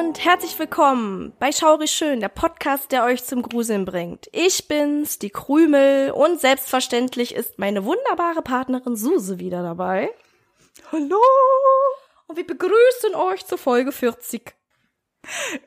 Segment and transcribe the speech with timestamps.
[0.00, 4.30] Und herzlich willkommen bei Schaurig Schön, der Podcast, der euch zum Gruseln bringt.
[4.32, 10.10] Ich bin's, die Krümel und selbstverständlich ist meine wunderbare Partnerin Suse wieder dabei.
[10.90, 11.20] Hallo!
[12.28, 14.54] Und wir begrüßen euch zur Folge 40.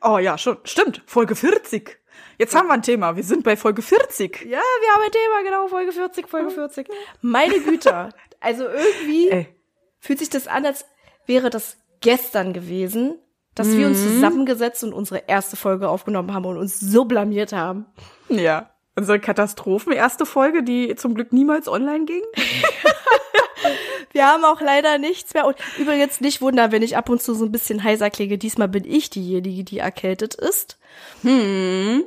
[0.02, 0.58] Oh ja, schon.
[0.64, 1.04] Stimmt.
[1.06, 2.00] Folge 40.
[2.40, 3.16] Jetzt haben wir ein Thema.
[3.16, 4.46] Wir sind bei Folge 40.
[4.46, 6.88] Ja, wir haben ein Thema, genau, Folge 40, Folge 40.
[7.22, 8.10] Meine Güte.
[8.40, 9.56] Also irgendwie Ey.
[10.00, 10.86] fühlt sich das an, als
[11.26, 13.23] wäre das gestern gewesen,
[13.56, 17.86] dass wir uns zusammengesetzt und unsere erste Folge aufgenommen haben und uns so blamiert haben.
[18.30, 18.70] Ja.
[18.96, 22.22] Unsere Katastrophen erste Folge, die zum Glück niemals online ging.
[24.12, 25.46] Wir haben auch leider nichts mehr.
[25.48, 28.38] Und übrigens nicht wundern, wenn ich ab und zu so ein bisschen heiser klinge.
[28.38, 30.78] Diesmal bin ich diejenige, die erkältet ist.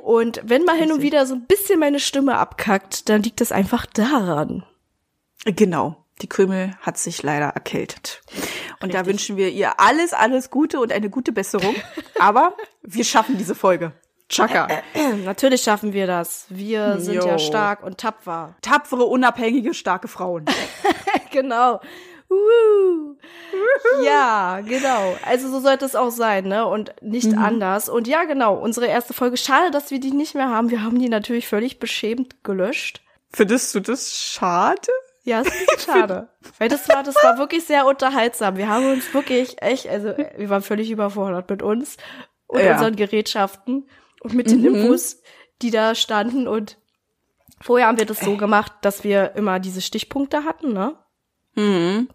[0.03, 3.51] Und wenn mal hin und wieder so ein bisschen meine Stimme abkackt, dann liegt das
[3.51, 4.63] einfach daran.
[5.45, 5.97] Genau.
[6.21, 8.23] Die Krümel hat sich leider erkältet.
[8.81, 9.13] Und da Richtig.
[9.13, 11.75] wünschen wir ihr alles, alles Gute und eine gute Besserung.
[12.19, 13.93] Aber wir schaffen diese Folge.
[14.29, 14.67] Chaka.
[15.23, 16.47] Natürlich schaffen wir das.
[16.49, 17.37] Wir sind ja Jo.
[17.37, 18.55] stark und tapfer.
[18.61, 20.45] Tapfere, unabhängige, starke Frauen.
[21.31, 21.79] genau.
[24.03, 25.15] Ja, genau.
[25.25, 26.65] Also so sollte es auch sein, ne?
[26.65, 27.87] Und nicht anders.
[27.87, 29.37] Und ja, genau, unsere erste Folge.
[29.37, 30.69] Schade, dass wir die nicht mehr haben.
[30.69, 33.01] Wir haben die natürlich völlig beschämt gelöscht.
[33.31, 34.91] Findest du das schade?
[35.27, 36.29] Ja, ist ein bisschen schade.
[36.57, 38.55] Weil das war, das war wirklich sehr unterhaltsam.
[38.55, 41.97] Wir haben uns wirklich echt, also wir waren völlig überfordert mit uns
[42.47, 42.73] und Ja.
[42.73, 43.89] unseren Gerätschaften
[44.21, 45.21] und mit den Infos,
[45.61, 46.47] die da standen.
[46.47, 46.77] Und
[47.59, 50.95] vorher haben wir das so gemacht, dass wir immer diese Stichpunkte hatten, ne?
[51.55, 52.07] Mhm.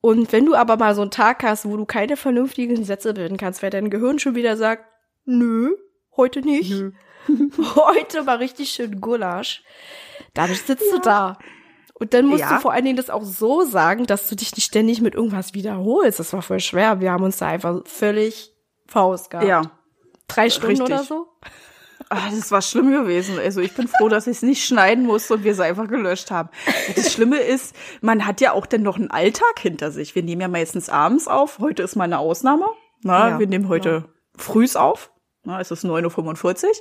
[0.00, 3.36] Und wenn du aber mal so einen Tag hast, wo du keine vernünftigen Sätze bilden
[3.36, 4.86] kannst, weil dein Gehirn schon wieder sagt,
[5.26, 5.74] nö,
[6.16, 6.72] heute nicht.
[7.74, 9.62] heute war richtig schön Gulasch.
[10.32, 11.36] Dann sitzt du da.
[12.00, 12.54] Und dann musst Ja.
[12.54, 15.54] du vor allen Dingen das auch so sagen, dass du dich nicht ständig mit irgendwas
[15.54, 16.20] wiederholst.
[16.20, 17.00] Das war voll schwer.
[17.00, 18.52] Wir haben uns da einfach völlig
[19.30, 19.46] gehabt.
[19.46, 19.62] Ja.
[20.28, 20.86] Drei Stunden richtig.
[20.86, 21.26] oder so?
[22.10, 23.38] Ah, das war schlimm gewesen.
[23.38, 26.30] Also ich bin froh, dass ich es nicht schneiden musste und wir es einfach gelöscht
[26.30, 26.48] haben.
[26.94, 30.14] Das Schlimme ist, man hat ja auch dann noch einen Alltag hinter sich.
[30.14, 31.58] Wir nehmen ja meistens abends auf.
[31.58, 32.66] Heute ist mal eine Ausnahme.
[33.02, 34.04] Na, Ja, wir nehmen heute
[34.36, 35.10] frühs auf.
[35.44, 36.72] Na, es ist 9.45 Uhr.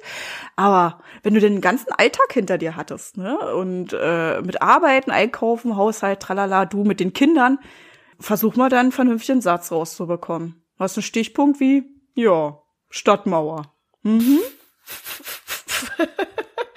[0.55, 5.77] Aber wenn du den ganzen Alltag hinter dir hattest, ne, und äh, mit Arbeiten, Einkaufen,
[5.77, 7.59] Haushalt, tralala, du mit den Kindern,
[8.19, 10.63] versuch mal dann einen vernünftigen Satz rauszubekommen.
[10.79, 11.83] Hast einen Stichpunkt wie,
[12.15, 12.59] ja,
[12.89, 13.73] Stadtmauer.
[14.03, 14.39] Mhm.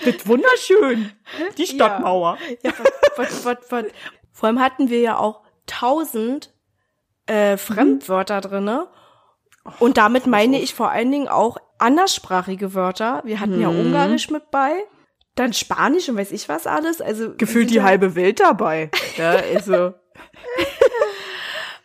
[0.00, 1.12] Ist wunderschön.
[1.58, 2.38] Die Stadtmauer.
[2.62, 2.72] Ja,
[3.16, 3.84] was, was, was, was.
[4.32, 6.54] Vor allem hatten wir ja auch tausend
[7.26, 8.88] äh, Fremdwörter drinne.
[9.78, 13.22] Und damit meine ich vor allen Dingen auch anderssprachige Wörter.
[13.24, 14.72] Wir hatten ja Ungarisch mit bei,
[15.34, 17.00] dann Spanisch und weiß ich was alles.
[17.00, 18.91] Also Gefühlt die sind halbe Welt dabei.
[19.16, 19.94] Ja, also, Ja,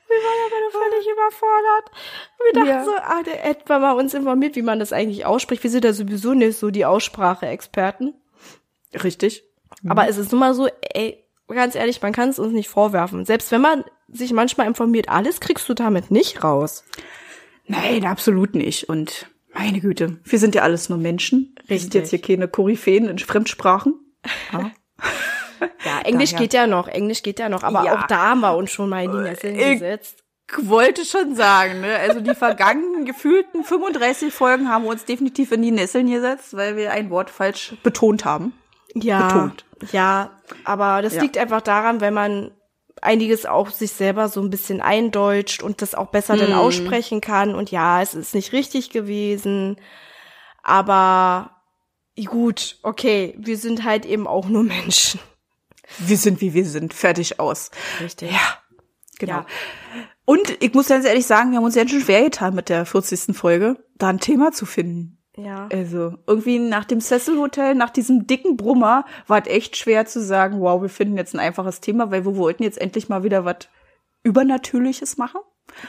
[0.07, 1.91] wir waren ja beide völlig überfordert.
[2.43, 2.85] Wir dachten Ja.
[2.85, 5.63] so, ah, der Ed war mal uns informiert, wie man das eigentlich ausspricht.
[5.63, 8.13] Wir sind ja sowieso nicht so die Aussprache-Experten.
[9.03, 9.43] richtig.
[9.87, 13.25] Aber es ist nun mal so, ey, ganz ehrlich, man kann es uns nicht vorwerfen.
[13.25, 16.83] Selbst wenn man sich manchmal informiert, alles kriegst du damit nicht raus.
[17.67, 18.87] Nein, absolut nicht.
[18.89, 19.27] Und
[19.57, 21.55] meine Güte, wir sind ja alles nur Menschen.
[21.65, 22.01] Wir sind Richtig.
[22.01, 23.95] jetzt hier keine Koryphäen in Fremdsprachen.
[24.51, 24.71] Ja.
[25.85, 27.97] Ja, Englisch Daher- geht ja noch, Englisch geht ja noch, aber Ja.
[27.99, 30.23] auch da haben wir uns schon mal in die Nesseln Ich- gesetzt.
[30.51, 31.95] Ich wollte schon sagen, ne?
[31.97, 36.75] Also die vergangenen gefühlten 35 Folgen haben wir uns definitiv in die Nesseln gesetzt, weil
[36.75, 38.53] wir ein Wort falsch betont haben.
[38.93, 39.65] Ja, betont.
[39.91, 40.31] ja,
[40.65, 41.21] aber das Ja.
[41.21, 42.51] liegt einfach daran, wenn man
[43.01, 46.39] einiges auch sich selber so ein bisschen eindeutscht und das auch besser Hm.
[46.39, 47.55] dann aussprechen kann.
[47.55, 49.77] Und ja, es ist nicht richtig gewesen,
[50.63, 51.51] aber
[52.25, 55.19] gut, okay, wir sind halt eben auch nur Menschen.
[55.99, 56.93] Wir sind wie wir sind.
[56.93, 57.69] Fertig aus.
[58.01, 58.31] Richtig.
[58.31, 58.57] Ja,
[59.19, 59.39] genau.
[59.39, 59.45] Ja.
[60.25, 62.85] Und ich muss ganz ehrlich sagen, wir haben uns ganz schön schwer getan mit der
[62.85, 63.37] 40.
[63.37, 65.19] Folge, da ein Thema zu finden.
[65.37, 65.67] Ja.
[65.71, 70.21] Also irgendwie nach dem Cecil Hotel, nach diesem dicken Brummer, war es echt schwer zu
[70.21, 73.45] sagen, wow, wir finden jetzt ein einfaches Thema, weil wir wollten jetzt endlich mal wieder
[73.45, 73.67] was
[74.23, 75.41] Übernatürliches machen.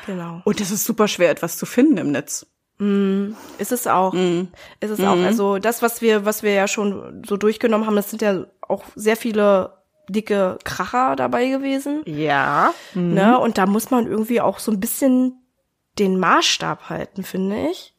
[0.06, 0.42] Genau.
[0.44, 2.46] Und es ist super schwer, etwas zu finden im Netz.
[2.78, 4.12] Ist es auch.
[4.12, 5.16] Ist es auch.
[5.16, 8.84] Also das, was wir, was wir ja schon so durchgenommen haben, das sind ja auch
[8.94, 9.78] sehr viele
[10.10, 12.02] dicke Kracher dabei gewesen.
[12.04, 12.74] Ja.
[12.94, 13.38] Ne?
[13.38, 15.40] Und da muss man irgendwie auch so ein bisschen
[15.98, 17.95] den Maßstab halten, finde ich.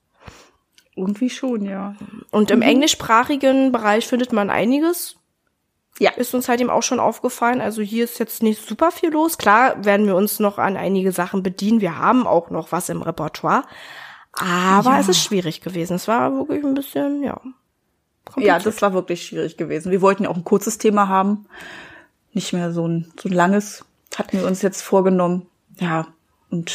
[0.97, 1.95] Irgendwie schon, ja.
[2.31, 5.15] Und im englischsprachigen Bereich findet man einiges.
[5.99, 6.09] Ja.
[6.11, 7.61] Ist uns halt eben auch schon aufgefallen.
[7.61, 9.37] Also hier ist jetzt nicht super viel los.
[9.37, 11.81] Klar werden wir uns noch an einige Sachen bedienen.
[11.81, 13.63] Wir haben auch noch was im Repertoire.
[14.33, 14.99] Aber ja.
[14.99, 15.93] es ist schwierig gewesen.
[15.93, 17.39] Es war wirklich ein bisschen, ja.
[18.37, 19.91] Ja, das war wirklich schwierig gewesen.
[19.91, 21.45] Wir wollten ja auch ein kurzes Thema haben.
[22.33, 23.85] Nicht mehr so ein, so ein langes.
[24.15, 25.47] Hatten wir uns jetzt vorgenommen.
[25.79, 26.07] Ja.
[26.49, 26.73] Und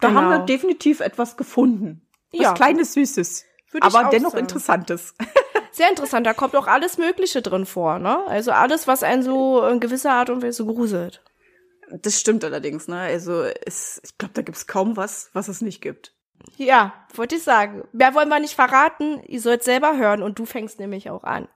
[0.00, 0.20] da genau.
[0.20, 2.02] haben wir definitiv etwas gefunden.
[2.32, 2.52] Was ja.
[2.52, 3.44] kleines, süßes.
[3.82, 4.44] Aber dennoch sagen.
[4.44, 5.14] interessantes.
[5.72, 6.26] Sehr interessant.
[6.26, 8.24] Da kommt auch alles Mögliche drin vor, ne?
[8.28, 11.22] Also alles, was einen so in gewisser Art und Weise gruselt.
[11.90, 13.00] Das stimmt allerdings, ne?
[13.00, 16.14] Also es, ich glaube, da gibt's kaum was, was es nicht gibt.
[16.56, 17.82] Ja, wollte ich sagen.
[17.92, 19.22] Mehr wollen wir nicht verraten.
[19.26, 21.48] Ihr sollt selber hören und du fängst nämlich auch an.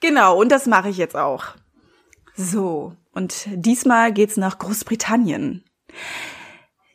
[0.00, 1.44] Genau, und das mache ich jetzt auch.
[2.34, 5.64] So, und diesmal geht's nach Großbritannien.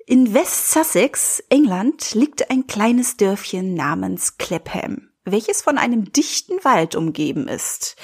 [0.07, 6.95] In West Sussex, England, liegt ein kleines Dörfchen namens Clapham welches von einem dichten Wald
[6.95, 7.95] umgeben ist.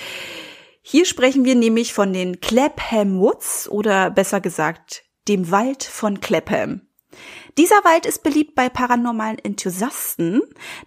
[0.81, 6.81] Hier sprechen wir nämlich von den Clapham Woods oder besser gesagt dem Wald von Clapham.
[7.57, 10.41] Dieser Wald ist beliebt bei paranormalen Enthusiasten,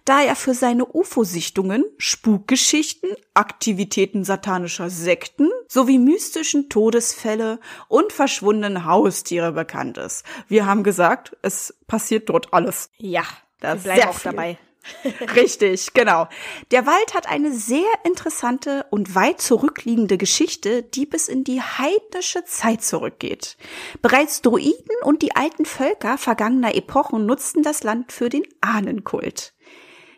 [0.05, 9.51] da er für seine UFO-Sichtungen, Spukgeschichten, Aktivitäten satanischer Sekten sowie mystischen Todesfälle und verschwundene Haustiere
[9.51, 10.25] bekannt ist.
[10.47, 12.89] Wir haben gesagt, es passiert dort alles.
[12.97, 13.23] Ja,
[13.59, 14.57] da ist sehr auch dabei.
[15.35, 16.27] Richtig, genau.
[16.71, 22.43] Der Wald hat eine sehr interessante und weit zurückliegende Geschichte, die bis in die heidnische
[22.45, 23.57] Zeit zurückgeht.
[24.01, 29.53] Bereits Druiden und die alten Völker vergangener Epochen nutzten das Land für den Ahnenkult.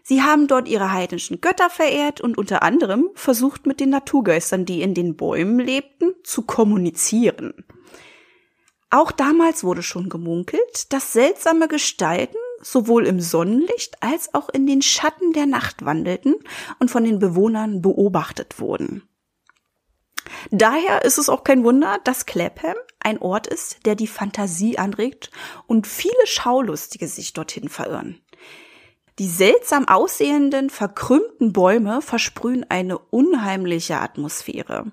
[0.04, 4.81] Sie haben dort ihre heidnischen Götter verehrt und unter anderem versucht mit den Naturgeistern, die
[4.81, 7.54] in den Bäumen lebten, zu kommunizieren.
[8.89, 14.81] Auch damals wurde schon gemunkelt, dass seltsame Gestalten sowohl im Sonnenlicht als auch in den
[14.81, 16.35] Schatten der Nacht wandelten
[16.79, 19.03] und von den Bewohnern beobachtet wurden.
[20.51, 25.31] Daher ist es auch kein Wunder, dass Clapham ein Ort ist, der die Fantasie anregt
[25.67, 28.21] und viele Schaulustige sich dorthin verirren.
[29.19, 34.91] Die seltsam aussehenden, verkrümmten Bäume versprühen eine unheimliche Atmosphäre.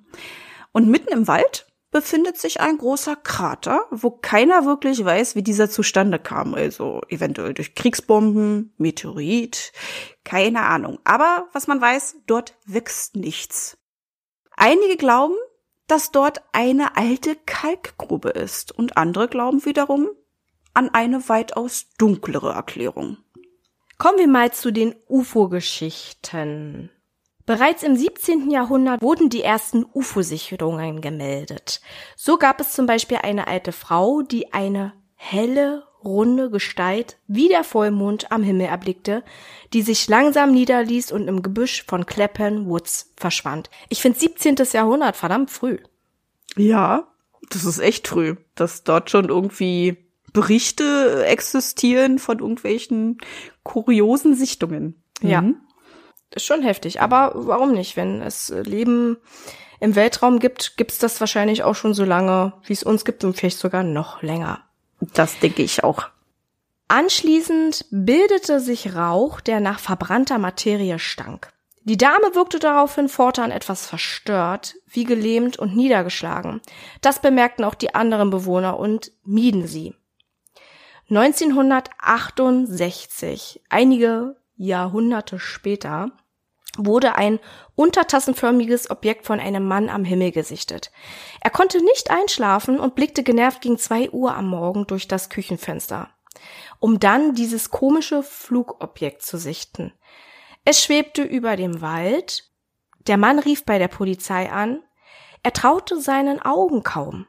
[0.72, 1.66] Und mitten im Wald
[1.96, 6.52] befindet sich ein großer Krater, wo keiner wirklich weiß, wie dieser zustande kam.
[6.52, 9.72] Also eventuell durch Kriegsbomben, Meteorit,
[10.22, 10.98] keine Ahnung.
[11.04, 13.78] Aber was man weiß, dort wächst nichts.
[14.58, 15.36] Einige glauben,
[15.86, 20.10] dass dort eine alte Kalkgrube ist und andere glauben wiederum
[20.74, 23.16] an eine weitaus dunklere Erklärung.
[23.96, 26.90] Kommen wir mal zu den UFO-Geschichten.
[27.46, 28.50] Bereits im 17.
[28.50, 31.80] Jahrhundert wurden die ersten UFO-Sicherungen gemeldet.
[32.16, 37.64] So gab es zum Beispiel eine alte Frau, die eine helle, runde Gestalt wie der
[37.64, 39.24] Vollmond am Himmel erblickte,
[39.72, 43.70] die sich langsam niederließ und im Gebüsch von Clapham Woods verschwand.
[43.88, 44.56] Ich finde 17.
[44.72, 45.78] Jahrhundert verdammt früh.
[46.56, 47.06] Ja,
[47.50, 49.96] das ist echt früh, dass dort schon irgendwie
[50.32, 53.18] Berichte existieren von irgendwelchen
[53.62, 55.02] kuriosen Sichtungen.
[55.22, 55.44] Ja.
[56.30, 57.00] Ist schon heftig.
[57.00, 57.96] Aber warum nicht?
[57.96, 59.18] Wenn es Leben
[59.80, 63.36] im Weltraum gibt, gibt's das wahrscheinlich auch schon so lange, wie es uns gibt und
[63.36, 64.60] vielleicht sogar noch länger.
[65.00, 66.08] Das denke ich auch.
[66.88, 71.52] Anschließend bildete sich Rauch, der nach verbrannter Materie stank.
[71.82, 76.60] Die Dame wirkte daraufhin fortan etwas verstört, wie gelähmt und niedergeschlagen.
[77.00, 79.94] Das bemerkten auch die anderen Bewohner und mieden sie.
[81.10, 86.12] 1968, einige Jahrhunderte später,
[86.78, 87.38] wurde ein
[87.74, 90.90] untertassenförmiges Objekt von einem Mann am Himmel gesichtet.
[91.40, 96.10] Er konnte nicht einschlafen und blickte genervt gegen zwei Uhr am Morgen durch das Küchenfenster,
[96.78, 99.92] um dann dieses komische Flugobjekt zu sichten.
[100.64, 102.50] Es schwebte über dem Wald.
[103.06, 104.82] Der Mann rief bei der Polizei an.
[105.42, 107.26] Er traute seinen Augen kaum.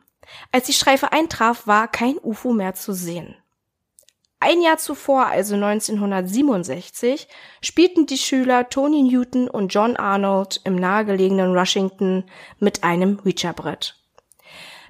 [0.51, 3.35] Als die Streife eintraf, war kein UFO mehr zu sehen.
[4.39, 7.27] Ein Jahr zuvor, also 1967,
[7.61, 12.23] spielten die Schüler Tony Newton und John Arnold im nahegelegenen Rushington
[12.59, 13.95] mit einem Ouija-Brett.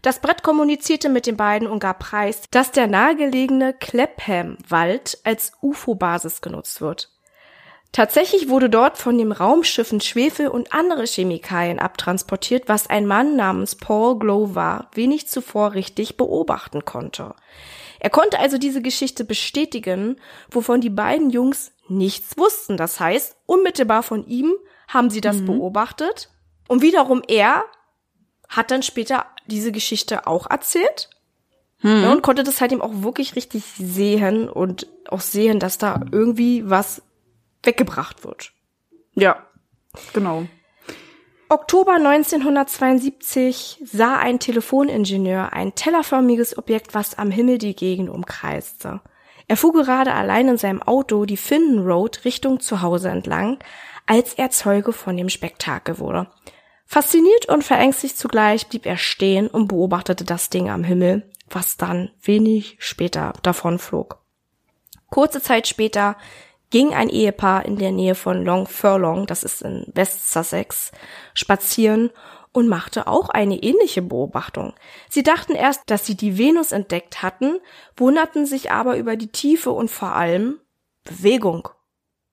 [0.02, 6.42] Das Brett kommunizierte mit den beiden und gab preis, dass der nahegelegene Clapham-Wald als UFO-Basis
[6.42, 7.12] genutzt wird.
[7.94, 13.76] Tatsächlich wurde dort von dem Raumschiffen Schwefel und andere Chemikalien abtransportiert, was ein Mann namens
[13.76, 17.34] Paul Glover wenig zuvor richtig beobachten konnte.
[18.00, 22.78] Er konnte also diese Geschichte bestätigen, wovon die beiden Jungs nichts wussten.
[22.78, 24.54] Das heißt, unmittelbar von ihm
[24.88, 25.48] haben sie das mhm.
[25.48, 26.30] beobachtet
[26.68, 27.66] und wiederum er
[28.48, 31.10] hat dann später diese Geschichte auch erzählt
[31.82, 32.04] mhm.
[32.04, 36.02] ja, und konnte das halt eben auch wirklich richtig sehen und auch sehen, dass da
[36.12, 37.02] irgendwie was
[37.64, 38.54] weggebracht wird.
[39.16, 39.46] Ja,
[40.14, 40.48] genau.
[41.50, 49.00] Oktober 1972 sah ein Telefoningenieur ein tellerförmiges Objekt, was am Himmel die Gegend umkreiste.
[49.48, 53.60] Er fuhr gerade allein in seinem Auto die Finden Road Richtung Zuhause entlang,
[54.06, 56.28] als er Zeuge von dem Spektakel wurde.
[56.86, 62.12] Fasziniert und verängstigt zugleich blieb er stehen und beobachtete das Ding am Himmel, was dann
[62.22, 64.22] wenig später davonflog.
[65.10, 66.18] Kurze Zeit später
[66.70, 70.92] ging ein Ehepaar in der Nähe von Long Furlong, das ist in West Sussex,
[71.34, 72.12] spazieren
[72.52, 74.74] und machte auch eine ähnliche Beobachtung.
[75.10, 77.60] Sie dachten erst, dass sie die Venus entdeckt hatten,
[77.96, 80.60] wunderten sich aber über die Tiefe und vor allem
[81.04, 81.70] Bewegung.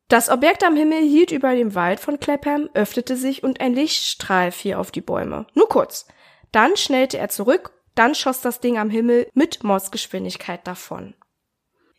[0.09, 4.53] Das Objekt am Himmel hielt über dem Wald von Clapham, öffnete sich und ein Lichtstrahl
[4.53, 5.47] fiel auf die Bäume.
[5.55, 6.07] Nur kurz.
[6.53, 11.15] Dann schnellte er zurück, dann schoss das Ding am Himmel mit Mordsgeschwindigkeit davon.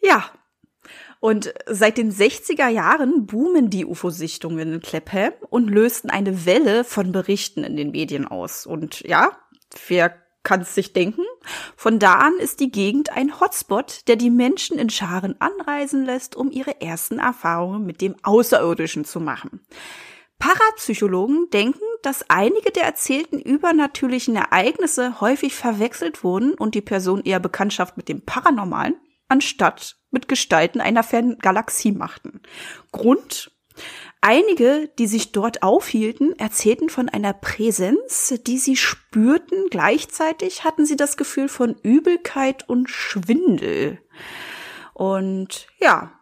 [0.01, 0.29] Ja,
[1.25, 7.11] und seit den 60er Jahren boomen die UFO-Sichtungen in Clapham und lösten eine Welle von
[7.11, 8.67] Berichten in den Medien aus.
[8.67, 9.31] Und ja,
[9.87, 11.23] wer kann es sich denken?
[11.75, 16.35] Von da an ist die Gegend ein Hotspot, der die Menschen in Scharen anreisen lässt,
[16.35, 19.65] um ihre ersten Erfahrungen mit dem Außerirdischen zu machen.
[20.37, 27.39] Parapsychologen denken, dass einige der erzählten übernatürlichen Ereignisse häufig verwechselt wurden und die Person eher
[27.39, 32.41] Bekanntschaft mit dem Paranormalen anstatt mit Gestalten einer fernen Galaxie machten.
[32.91, 33.51] Grund?
[34.21, 39.67] Einige, die sich dort aufhielten, erzählten von einer Präsenz, die sie spürten.
[39.69, 43.99] Gleichzeitig hatten sie das Gefühl von Übelkeit und Schwindel.
[44.95, 46.19] Und ja,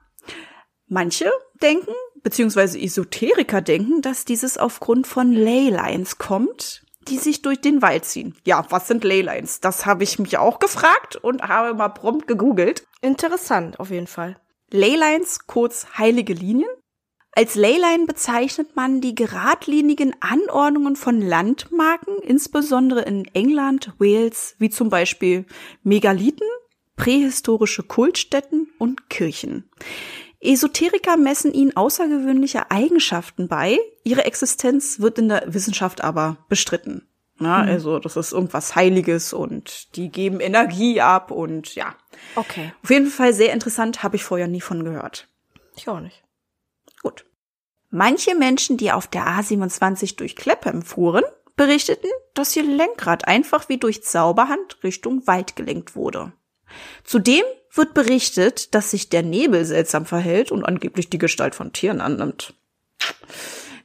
[0.87, 1.31] manche
[1.61, 8.05] denken, beziehungsweise Esoteriker denken, dass dieses aufgrund von Leylines kommt, die sich durch den Wald
[8.05, 8.35] ziehen.
[8.45, 9.59] Ja, was sind Leylines?
[9.59, 12.85] Das habe ich mich auch gefragt und habe mal prompt gegoogelt.
[13.03, 14.37] Interessant, auf jeden Fall.
[14.71, 16.69] Leylines, kurz heilige Linien.
[17.33, 24.89] Als Leyline bezeichnet man die geradlinigen Anordnungen von Landmarken, insbesondere in England, Wales, wie zum
[24.89, 25.45] Beispiel
[25.83, 26.47] Megalithen,
[26.95, 29.69] prähistorische Kultstätten und Kirchen.
[30.39, 33.79] Esoteriker messen ihnen außergewöhnliche Eigenschaften bei.
[34.05, 37.05] Ihre Existenz wird in der Wissenschaft aber bestritten.
[37.39, 37.69] Ja, mhm.
[37.69, 41.95] Also das ist irgendwas Heiliges und die geben Energie ab und ja.
[42.35, 42.73] Okay.
[42.83, 45.27] Auf jeden Fall sehr interessant, habe ich vorher nie von gehört.
[45.75, 46.23] Ich auch nicht.
[47.01, 47.25] Gut.
[47.89, 51.23] Manche Menschen, die auf der A27 durch Clapham fuhren,
[51.55, 56.33] berichteten, dass ihr Lenkrad einfach wie durch Zauberhand Richtung Wald gelenkt wurde.
[57.03, 62.01] Zudem wird berichtet, dass sich der Nebel seltsam verhält und angeblich die Gestalt von Tieren
[62.01, 62.53] annimmt.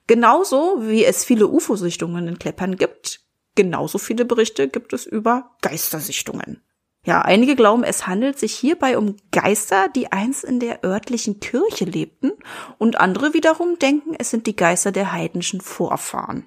[0.07, 3.21] Genauso wie es viele UFO-Sichtungen in Kleppern gibt,
[3.59, 6.63] genauso viele Berichte gibt es über Geistersichtungen.
[7.05, 11.85] Ja, einige glauben, es handelt sich hierbei um Geister, die einst in der örtlichen Kirche
[11.85, 12.31] lebten,
[12.79, 16.47] und andere wiederum denken, es sind die Geister der heidnischen Vorfahren.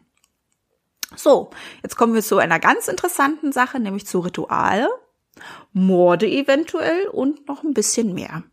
[1.18, 1.50] So,
[1.84, 4.88] jetzt kommen wir zu einer ganz interessanten Sache, nämlich zu Rituale
[5.74, 8.44] Morde eventuell und noch ein bisschen mehr.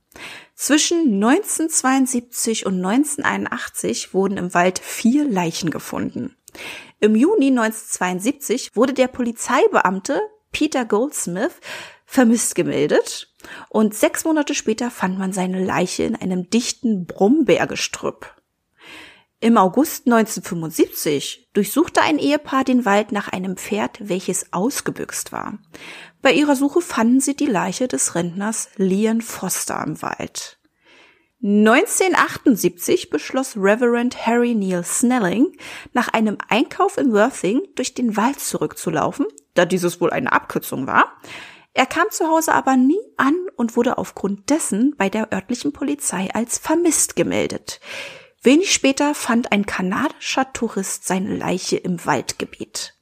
[0.55, 6.35] Zwischen 1972 und 1981 wurden im Wald vier Leichen gefunden.
[7.01, 10.21] Im Juni 1972 wurde der Polizeibeamte
[10.53, 11.55] Peter Goldsmith
[12.07, 13.33] vermisst gemeldet
[13.69, 18.35] und sechs Monate später fand man seine Leiche in einem dichten Brombeergestrüpp.
[19.41, 25.59] Im August 1975 durchsuchte ein Ehepaar den Wald nach einem Pferd, welches ausgebüxt war.
[26.23, 30.58] Bei ihrer Suche fanden sie die Leiche des Rentners Leon Foster im Wald.
[31.41, 35.57] 1978 beschloss Reverend Harry Neil Snelling,
[35.93, 41.13] nach einem Einkauf in Worthing durch den Wald zurückzulaufen, da dieses wohl eine Abkürzung war.
[41.75, 46.29] Er kam zu Hause aber nie an und wurde aufgrund dessen bei der örtlichen Polizei
[46.35, 47.79] als vermisst gemeldet.
[48.43, 52.95] Wenig später fand ein kanadischer Tourist seine Leiche im Waldgebiet.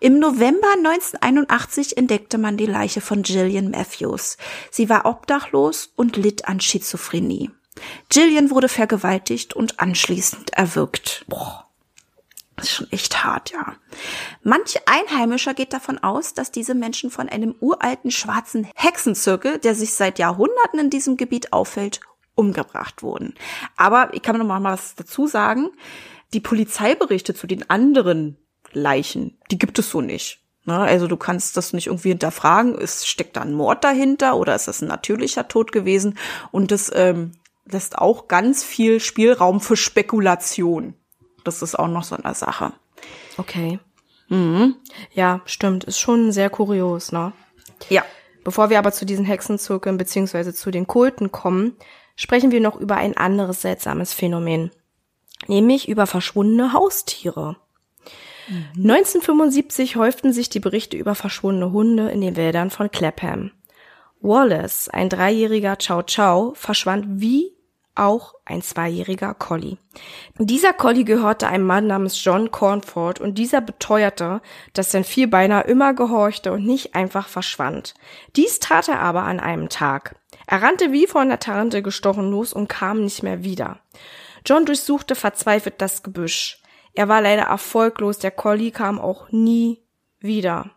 [0.00, 4.36] Im November 1981 entdeckte man die Leiche von Gillian Matthews.
[4.72, 7.50] Sie war obdachlos und litt an Schizophrenie.
[8.08, 11.24] Gillian wurde vergewaltigt und anschließend erwürgt.
[11.28, 11.64] Boah.
[12.56, 13.74] Das ist schon echt hart, ja.
[14.44, 19.94] Manch Einheimischer geht davon aus, dass diese Menschen von einem uralten schwarzen Hexenzirkel, der sich
[19.94, 22.00] seit Jahrhunderten in diesem Gebiet auffällt,
[22.36, 23.34] umgebracht wurden.
[23.76, 25.70] Aber ich kann noch mal was dazu sagen.
[26.32, 28.36] Die Polizeiberichte zu den anderen
[28.72, 30.40] Leichen, die gibt es so nicht.
[30.64, 30.78] Ne?
[30.78, 34.68] Also du kannst das nicht irgendwie hinterfragen, ist, steckt da ein Mord dahinter oder ist
[34.68, 36.18] das ein natürlicher Tod gewesen?
[36.50, 37.32] Und das ähm,
[37.64, 40.94] lässt auch ganz viel Spielraum für Spekulation.
[41.44, 42.72] Das ist auch noch so eine Sache.
[43.36, 43.78] Okay.
[44.28, 44.76] Mhm.
[45.12, 45.84] Ja, stimmt.
[45.84, 47.32] Ist schon sehr kurios, ne?
[47.88, 48.04] Ja.
[48.42, 51.76] Bevor wir aber zu diesen Hexenzirkeln beziehungsweise zu den Kulten kommen,
[52.16, 54.70] sprechen wir noch über ein anderes seltsames Phänomen,
[55.46, 57.56] nämlich über verschwundene Haustiere.
[58.48, 58.90] Mhm.
[58.90, 63.50] 1975 häuften sich die Berichte über verschwundene Hunde in den Wäldern von Clapham.
[64.20, 67.53] Wallace, ein dreijähriger Chow Chow, verschwand wie
[67.94, 69.78] auch ein zweijähriger Collie.
[70.38, 74.40] Dieser Collie gehörte einem Mann namens John Cornford und dieser beteuerte,
[74.72, 77.94] dass sein Vierbeiner immer gehorchte und nicht einfach verschwand.
[78.36, 80.16] Dies tat er aber an einem Tag.
[80.46, 83.78] Er rannte wie von der Tarente gestochen los und kam nicht mehr wieder.
[84.44, 86.60] John durchsuchte verzweifelt das Gebüsch.
[86.92, 89.82] Er war leider erfolglos, der Collie kam auch nie
[90.20, 90.70] wieder.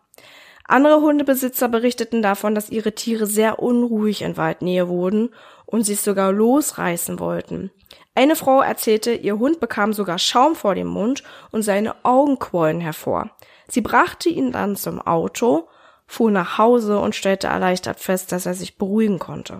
[0.64, 5.30] Andere Hundebesitzer berichteten davon, dass ihre Tiere sehr unruhig in Waldnähe wurden
[5.70, 7.70] und sich sogar losreißen wollten.
[8.14, 12.80] Eine Frau erzählte, ihr Hund bekam sogar Schaum vor dem Mund und seine Augen quollen
[12.80, 13.30] hervor.
[13.68, 15.68] Sie brachte ihn dann zum Auto,
[16.06, 19.58] fuhr nach Hause und stellte erleichtert fest, dass er sich beruhigen konnte.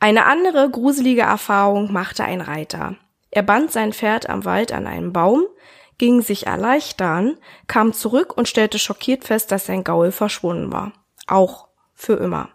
[0.00, 2.96] Eine andere gruselige Erfahrung machte ein Reiter.
[3.30, 5.46] Er band sein Pferd am Wald an einen Baum,
[5.96, 10.92] ging sich erleichtern, kam zurück und stellte schockiert fest, dass sein Gaul verschwunden war.
[11.26, 12.50] Auch für immer.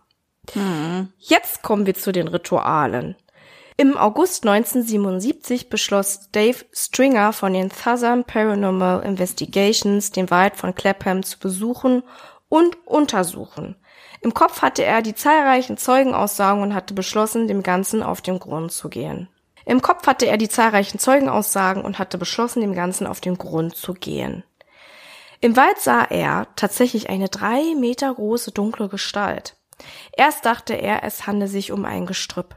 [0.51, 1.11] Hm.
[1.17, 3.15] Jetzt kommen wir zu den Ritualen.
[3.75, 11.23] Im August 1977 beschloss Dave Stringer von den Southern Paranormal Investigations, den Wald von Clapham
[11.23, 12.03] zu besuchen
[12.49, 13.75] und untersuchen.
[14.21, 18.71] Im Kopf hatte er die zahlreichen Zeugenaussagen und hatte beschlossen, dem Ganzen auf den Grund
[18.71, 19.27] zu gehen.
[19.65, 23.75] Im Kopf hatte er die zahlreichen Zeugenaussagen und hatte beschlossen, dem Ganzen auf den Grund
[23.75, 24.43] zu gehen.
[25.41, 29.55] Im Wald sah er tatsächlich eine drei Meter große dunkle Gestalt.
[30.15, 32.55] Erst dachte er, es handle sich um ein Gestrüpp.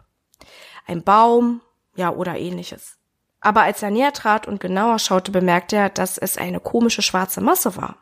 [0.87, 1.61] Ein Baum,
[1.95, 2.99] ja, oder ähnliches.
[3.41, 7.41] Aber als er näher trat und genauer schaute, bemerkte er, dass es eine komische schwarze
[7.41, 7.97] Masse war.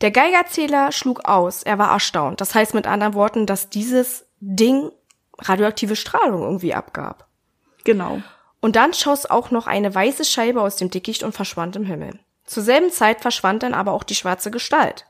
[0.00, 2.40] Der Geigerzähler schlug aus, er war erstaunt.
[2.40, 4.90] Das heißt mit anderen Worten, dass dieses Ding
[5.38, 7.28] radioaktive Strahlung irgendwie abgab.
[7.84, 8.20] Genau.
[8.60, 12.18] Und dann schoss auch noch eine weiße Scheibe aus dem Dickicht und verschwand im Himmel.
[12.44, 15.06] Zur selben Zeit verschwand dann aber auch die schwarze Gestalt.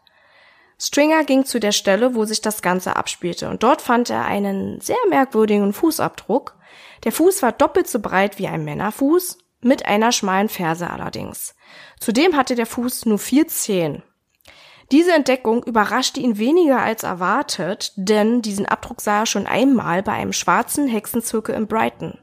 [0.79, 4.81] Stringer ging zu der Stelle, wo sich das Ganze abspielte, und dort fand er einen
[4.81, 6.57] sehr merkwürdigen Fußabdruck.
[7.05, 11.55] Der Fuß war doppelt so breit wie ein Männerfuß, mit einer schmalen Ferse allerdings.
[11.99, 14.03] Zudem hatte der Fuß nur vier Zehen.
[14.93, 20.13] Diese Entdeckung überraschte ihn weniger als erwartet, denn diesen Abdruck sah er schon einmal bei
[20.13, 22.19] einem schwarzen Hexenzirkel in Brighton.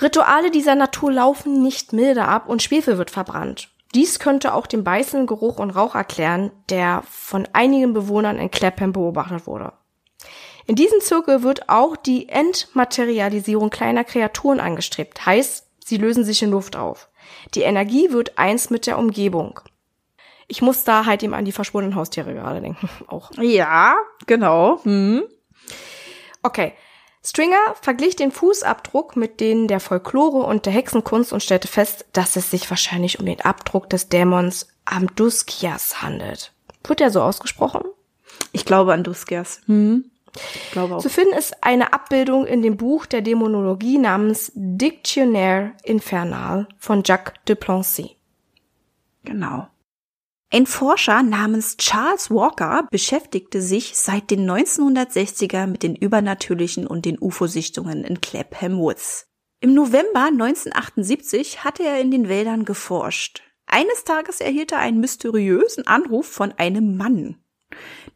[0.00, 3.70] Rituale dieser Natur laufen nicht milde ab und Schwefel wird verbrannt.
[3.96, 8.92] Dies könnte auch den beißenden Geruch und Rauch erklären, der von einigen Bewohnern in Clapham
[8.92, 9.72] beobachtet wurde.
[10.66, 16.50] In diesem Zirkel wird auch die Entmaterialisierung kleiner Kreaturen angestrebt, heißt, sie lösen sich in
[16.50, 17.08] Luft auf.
[17.54, 19.60] Die Energie wird eins mit der Umgebung.
[20.46, 23.30] Ich muss da halt eben an die verschwundenen Haustiere gerade denken, auch.
[23.40, 24.78] Ja, genau.
[24.84, 25.24] Hm.
[26.42, 26.74] Okay,
[27.26, 32.36] Stringer verglich den Fußabdruck mit denen der Folklore und der Hexenkunst und stellte fest, dass
[32.36, 36.52] es sich wahrscheinlich um den Abdruck des Dämons Amduskias handelt.
[36.84, 37.82] Wird er so ausgesprochen?
[38.52, 39.60] Ich glaube an Duskias.
[39.66, 40.08] Hm.
[40.70, 41.00] glaube auch.
[41.00, 47.34] Zu finden ist eine Abbildung in dem Buch der Dämonologie namens Dictionnaire Infernal von Jacques
[47.48, 48.16] de Plancy.
[49.24, 49.66] Genau.
[50.52, 57.18] Ein Forscher namens Charles Walker beschäftigte sich seit den 1960er mit den übernatürlichen und den
[57.20, 59.26] UFO-Sichtungen in Clapham Woods.
[59.60, 63.42] Im November 1978 hatte er in den Wäldern geforscht.
[63.66, 67.42] Eines Tages erhielt er einen mysteriösen Anruf von einem Mann.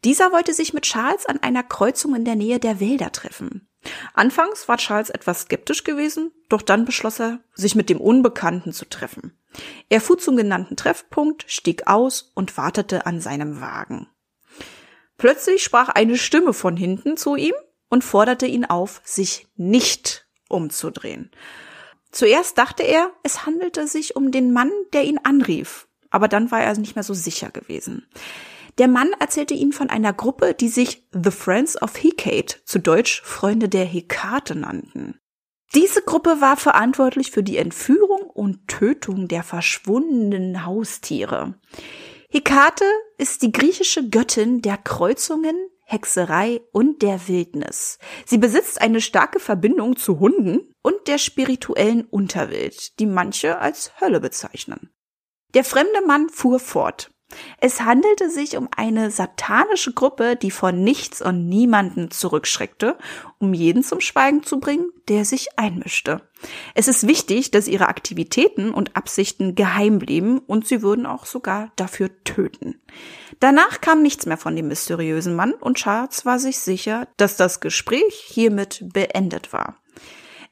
[0.05, 3.67] Dieser wollte sich mit Charles an einer Kreuzung in der Nähe der Wälder treffen.
[4.13, 8.85] Anfangs war Charles etwas skeptisch gewesen, doch dann beschloss er, sich mit dem Unbekannten zu
[8.85, 9.37] treffen.
[9.89, 14.07] Er fuhr zum genannten Treffpunkt, stieg aus und wartete an seinem Wagen.
[15.17, 17.53] Plötzlich sprach eine Stimme von hinten zu ihm
[17.89, 21.31] und forderte ihn auf, sich nicht umzudrehen.
[22.11, 26.61] Zuerst dachte er, es handelte sich um den Mann, der ihn anrief, aber dann war
[26.61, 28.07] er nicht mehr so sicher gewesen.
[28.77, 33.21] Der Mann erzählte ihm von einer Gruppe, die sich The Friends of Hecate, zu Deutsch
[33.23, 35.19] Freunde der Hekate nannten.
[35.73, 41.55] Diese Gruppe war verantwortlich für die Entführung und Tötung der verschwundenen Haustiere.
[42.29, 42.85] Hekate
[43.17, 47.99] ist die griechische Göttin der Kreuzungen, Hexerei und der Wildnis.
[48.25, 54.21] Sie besitzt eine starke Verbindung zu Hunden und der spirituellen Unterwelt, die manche als Hölle
[54.21, 54.89] bezeichnen.
[55.53, 57.11] Der fremde Mann fuhr fort.
[57.59, 62.97] Es handelte sich um eine satanische Gruppe, die von nichts und niemanden zurückschreckte,
[63.39, 66.21] um jeden zum Schweigen zu bringen, der sich einmischte.
[66.75, 71.71] Es ist wichtig, dass ihre Aktivitäten und Absichten geheim blieben und sie würden auch sogar
[71.75, 72.81] dafür töten.
[73.39, 77.59] Danach kam nichts mehr von dem mysteriösen Mann und Charles war sich sicher, dass das
[77.59, 79.77] Gespräch hiermit beendet war.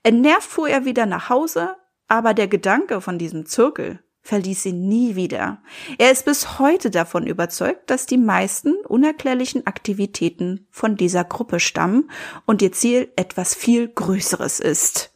[0.04, 1.76] Entnervt fuhr er wieder nach Hause,
[2.08, 5.62] aber der Gedanke von diesem Zirkel verließ ihn nie wieder.
[5.98, 12.12] Er ist bis heute davon überzeugt, dass die meisten unerklärlichen Aktivitäten von dieser Gruppe stammen
[12.46, 15.14] und ihr Ziel etwas viel Größeres ist.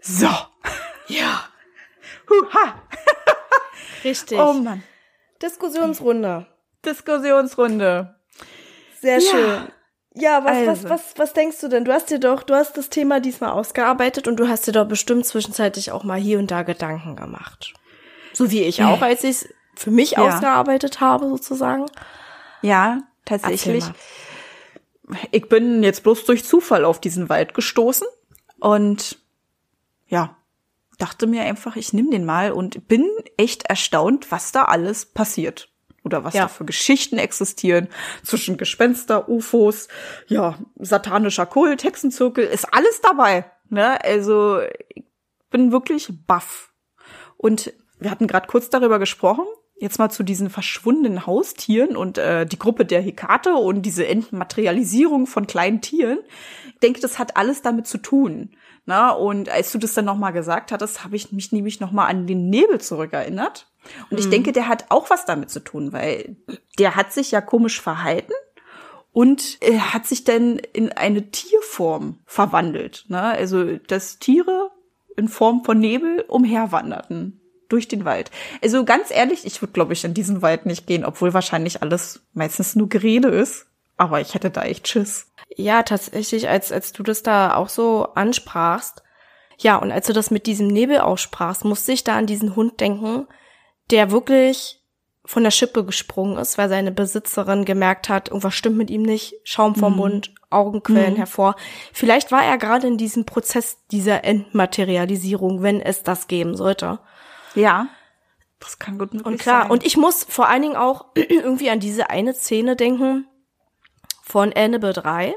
[0.00, 0.28] So.
[1.08, 1.44] Ja.
[2.30, 2.82] Huha.
[4.04, 4.38] Richtig.
[4.38, 4.82] Oh Mann.
[5.42, 6.46] Diskussionsrunde.
[6.84, 8.16] Diskussionsrunde.
[9.00, 9.30] Sehr Ja.
[9.30, 9.68] schön.
[10.18, 10.70] Ja, was, Also.
[10.84, 11.84] was, was, was denkst du denn?
[11.84, 14.88] Du hast dir doch, du hast das Thema diesmal ausgearbeitet und du hast dir doch
[14.88, 17.74] bestimmt zwischenzeitlich auch mal hier und da Gedanken gemacht.
[18.36, 20.18] So wie ich auch, als ich es für mich Ja.
[20.26, 21.86] ausgearbeitet habe, sozusagen.
[22.60, 23.84] Ja, tatsächlich.
[25.30, 28.06] Ich bin jetzt bloß durch Zufall auf diesen Wald gestoßen
[28.58, 29.18] und
[30.08, 30.36] ja,
[30.98, 35.68] dachte mir einfach, ich nehme den mal und bin echt erstaunt, was da alles passiert.
[36.04, 36.42] Oder was Ja.
[36.42, 37.88] da für Geschichten existieren
[38.22, 39.88] zwischen Gespenster, UFOs,
[40.28, 43.50] ja, satanischer Kult, Hexenzirkel, ist alles dabei.
[43.70, 44.02] Ne?
[44.04, 44.60] Also
[44.94, 45.04] ich
[45.50, 46.72] bin wirklich baff.
[47.36, 49.44] Und wir hatten gerade kurz darüber gesprochen.
[49.78, 55.26] Jetzt mal zu diesen verschwundenen Haustieren und äh, die Gruppe der Hekate und diese Entmaterialisierung
[55.26, 56.18] von kleinen Tieren.
[56.72, 58.56] Ich denke, das hat alles damit zu tun.
[58.86, 62.26] Na, und als du das dann nochmal gesagt hattest, habe ich mich nämlich nochmal an
[62.26, 63.70] den Nebel zurückerinnert.
[64.10, 66.36] Und ich denke, der hat auch was damit zu tun, weil
[66.78, 68.32] der hat sich ja komisch verhalten
[69.12, 73.04] und er hat sich dann in eine Tierform verwandelt.
[73.08, 73.20] Ne?
[73.20, 74.70] Also, dass Tiere
[75.16, 78.30] in Form von Nebel umherwanderten durch den Wald.
[78.62, 82.20] Also ganz ehrlich, ich würde, glaube ich, in diesen Wald nicht gehen, obwohl wahrscheinlich alles
[82.32, 83.66] meistens nur Gerede ist.
[83.96, 85.30] Aber ich hätte da echt Schiss.
[85.56, 89.02] Ja, tatsächlich, als, als du das da auch so ansprachst.
[89.58, 92.80] Ja, und als du das mit diesem Nebel aussprachst, musste ich da an diesen Hund
[92.80, 93.26] denken,
[93.90, 94.82] der wirklich
[95.26, 99.34] von der Schippe gesprungen ist, weil seine Besitzerin gemerkt hat, irgendwas stimmt mit ihm nicht,
[99.42, 101.56] Schaum vom Mund, Augenquellen hervor.
[101.92, 107.00] Vielleicht war er gerade in diesem Prozess dieser Entmaterialisierung, wenn es das geben sollte.
[107.56, 107.88] Ja.
[108.60, 109.70] Das kann gut möglich Und klar, sein.
[109.70, 113.26] und ich muss vor allen Dingen auch irgendwie an diese eine Szene denken
[114.22, 115.34] von Annabelle 3,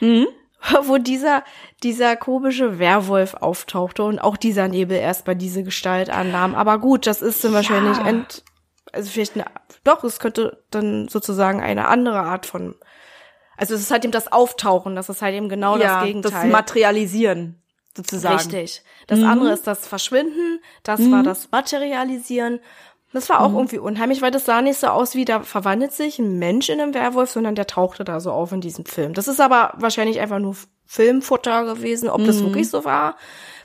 [0.00, 0.26] Mhm.
[0.84, 1.44] wo dieser,
[1.82, 6.54] dieser komische Werwolf auftauchte und auch dieser Nebel erst bei diese Gestalt annahm.
[6.54, 8.06] Aber gut, das ist dann wahrscheinlich Ja.
[8.08, 8.44] ent,
[8.92, 9.46] also vielleicht eine,
[9.84, 12.74] doch, es könnte dann sozusagen eine andere Art von,
[13.56, 16.32] also es ist halt eben das Auftauchen, das ist halt eben genau ja, das Gegenteil.
[16.32, 17.62] das Materialisieren
[17.96, 18.36] sozusagen.
[18.36, 18.82] Richtig.
[19.06, 19.26] Das Mhm.
[19.26, 22.60] andere ist das Verschwinden, das war das Materialisieren.
[23.12, 23.44] Das war Mhm.
[23.44, 26.68] auch irgendwie unheimlich, weil das sah nicht so aus wie, da verwandelt sich ein Mensch
[26.68, 29.14] in einen Werwolf, sondern der tauchte da so auf in diesem Film.
[29.14, 30.54] Das ist aber wahrscheinlich einfach nur
[30.86, 32.08] Filmfutter gewesen.
[32.08, 32.26] Ob Mhm.
[32.26, 33.16] das wirklich so war,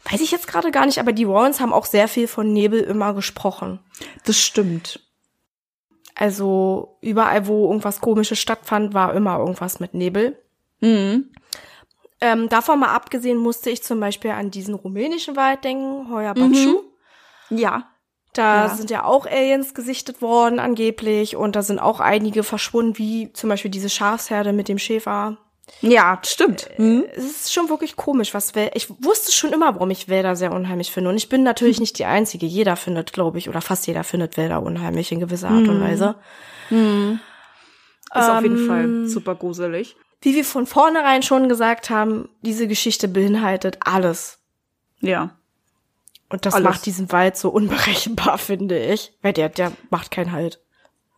[0.10, 1.00] weiß ich jetzt gerade gar nicht.
[1.00, 3.80] Aber die Warrens haben auch sehr viel von Nebel immer gesprochen.
[4.26, 5.00] Das stimmt.
[6.16, 10.38] Also überall, wo irgendwas Komisches stattfand, war immer irgendwas mit Nebel.
[10.80, 11.30] Mhm.
[12.26, 16.82] Ähm, davon mal abgesehen musste ich zum Beispiel an diesen rumänischen Wald denken, Hoya Batschu.
[17.50, 17.84] Ja.
[18.34, 18.70] Da Ja.
[18.70, 21.36] sind ja auch Aliens gesichtet worden, angeblich.
[21.36, 25.38] Und da sind auch einige verschwunden, wie zum Beispiel diese Schafsherde mit dem Schäfer.
[25.82, 26.70] Ja, stimmt.
[26.78, 27.06] Mhm.
[27.16, 28.76] Es ist schon wirklich komisch, was Wälder.
[28.76, 31.10] Ich wusste schon immer, warum ich Wälder sehr unheimlich finde.
[31.10, 32.46] Und ich bin natürlich nicht die Einzige.
[32.46, 36.16] Jeder findet, glaube ich, oder fast jeder findet Wälder unheimlich in gewisser Art und Weise.
[36.70, 39.96] Ist auf jeden Ähm, Fall super gruselig.
[40.26, 44.40] Wie wir von vornherein schon gesagt haben, diese Geschichte beinhaltet alles.
[45.00, 45.38] Ja.
[46.30, 46.68] Und das Alles.
[46.68, 49.14] macht diesen Wald so unberechenbar, finde ich.
[49.22, 50.60] Weil der, der macht keinen Halt.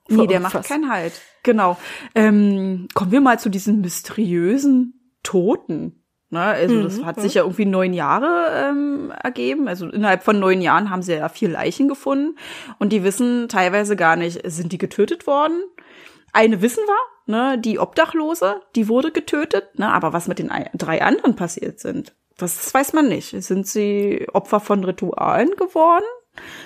[0.10, 1.14] Nee, der macht keinen Halt.
[1.44, 1.78] Genau.
[2.16, 6.04] Ähm, kommen wir mal zu diesen mysteriösen Toten.
[6.30, 9.70] Ne, also das hat sich ja irgendwie neun Jahre ähm, ergeben.
[9.70, 12.38] Also innerhalb von neun Jahren haben sie ja vier Leichen gefunden.
[12.78, 15.64] Und die wissen teilweise gar nicht, sind die getötet worden?
[16.34, 19.78] Eine wissen wir, ne, die Obdachlose, die wurde getötet.
[19.78, 23.30] Ne, aber was mit den ei- drei anderen passiert sind, das, weiß man nicht.
[23.44, 26.06] Sind sie Opfer von Ritualen geworden?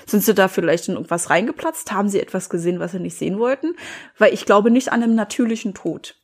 [0.06, 1.92] Sind sie da vielleicht in irgendwas reingeplatzt?
[1.94, 3.76] Haben sie etwas gesehen, was sie nicht sehen wollten?
[4.18, 6.16] Weil ich glaube nicht an einem natürlichen Tod.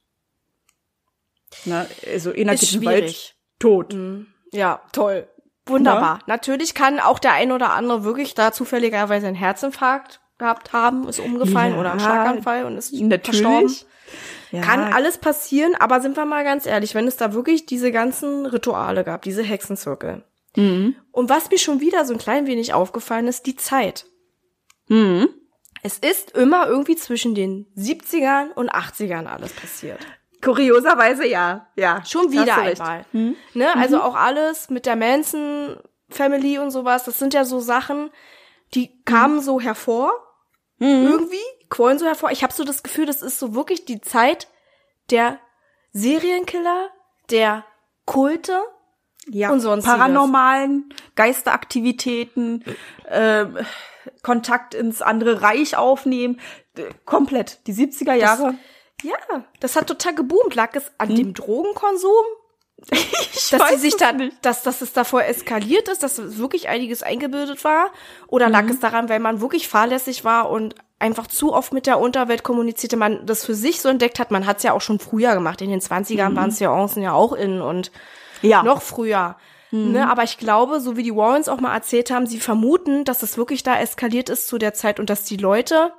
[1.65, 3.95] Na, also Ist geht im Wald tot.
[4.52, 5.28] Ja, toll.
[5.65, 6.19] Wunderbar.
[6.28, 11.19] Natürlich kann auch der ein oder andere wirklich da zufälligerweise einen Herzinfarkt gehabt haben, ist
[11.19, 13.63] umgefallen Ja, oder einen Schlaganfall und ist verstorben.
[13.63, 13.86] Natürlich.
[14.52, 17.91] Ja, Kann alles passieren, aber sind wir mal ganz ehrlich, wenn es da wirklich diese
[17.91, 20.23] ganzen Rituale gab, diese Hexenzirkel.
[20.56, 20.95] Mhm.
[21.12, 24.06] Und was mir schon wieder so ein klein wenig aufgefallen ist, die Zeit.
[24.88, 25.30] Mhm.
[25.84, 30.00] Es ist immer irgendwie zwischen den 70ern und 80ern alles passiert.
[30.41, 31.67] Kurioserweise ja.
[31.76, 32.04] Ja.
[32.06, 33.06] Schon wieder einmal.
[33.12, 33.36] Mhm.
[33.54, 33.76] Ne?
[33.76, 35.78] Also auch alles mit der Manson
[36.10, 38.10] Family und sowas, das sind ja so Sachen,
[38.73, 40.12] die kamen so hervor,
[40.80, 41.08] Mhm.
[41.08, 42.32] irgendwie, quollen so hervor.
[42.32, 44.48] Ich habe so das Gefühl, das ist so wirklich die Zeit
[45.10, 45.40] der
[45.92, 46.90] Serienkiller,
[47.30, 47.66] der
[48.06, 48.62] Kulte.
[49.30, 49.98] Ja, und sonstiges.
[49.98, 52.63] paranormalen Geisteraktivitäten,
[53.10, 53.58] ähm,
[54.24, 56.40] Kontakt ins andere Reich aufnehmen.
[57.06, 57.60] Komplett.
[57.68, 58.56] Die 70er Jahre.
[59.02, 60.56] Das, ja, das hat total geboomt.
[60.56, 61.16] Lag es an hm.
[61.16, 62.26] dem Drogenkonsum?
[62.92, 64.38] Ich dass sie sich da, nicht.
[64.44, 67.92] dass, dass es davor eskaliert ist, dass wirklich einiges eingebildet war?
[68.28, 68.70] Oder lag mhm.
[68.70, 72.98] es daran, weil man wirklich fahrlässig war und einfach zu oft mit der Unterwelt kommunizierte,
[72.98, 74.32] man das für sich so entdeckt hat?
[74.32, 75.62] Man hat es ja auch schon früher gemacht.
[75.62, 76.36] In den 20ern mhm.
[76.36, 77.92] waren Seancen ja auch in und
[78.42, 78.63] ja.
[78.63, 79.36] noch früher.
[79.72, 79.92] Mhm.
[79.94, 83.24] Ne, aber ich glaube, so wie die Warrens auch mal erzählt haben, sie vermuten, dass
[83.24, 85.92] es wirklich da eskaliert ist zu der Zeit und dass die Leute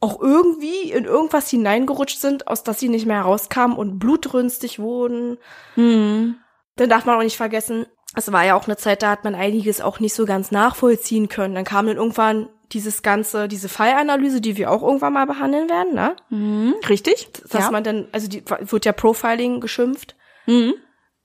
[0.00, 5.38] auch irgendwie in irgendwas hineingerutscht sind, aus das sie nicht mehr herauskamen und blutrünstig wurden.
[5.74, 6.36] Mhm.
[6.76, 9.34] Dann darf man auch nicht vergessen, es war ja auch eine Zeit, da hat man
[9.34, 11.54] einiges auch nicht so ganz nachvollziehen können.
[11.54, 15.94] Dann kam dann irgendwann dieses ganze, diese Fallanalyse, die wir auch irgendwann mal behandeln werden,
[15.94, 16.16] ne?
[16.30, 17.28] Mhm, richtig.
[17.50, 17.70] Dass ja.
[17.70, 20.16] man dann, also die wird ja Profiling geschimpft.
[20.46, 20.74] Mhm.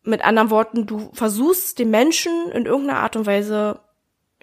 [0.04, 3.80] Mit anderen Worten, du versuchst den Menschen in irgendeiner Art und Weise